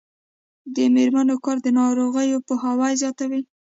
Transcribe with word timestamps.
د 0.75 0.77
میرمنو 0.95 1.35
کار 1.45 1.57
د 1.65 1.67
ناروغیو 1.79 2.43
پوهاوی 2.47 2.93
زیاتوي. 3.01 3.41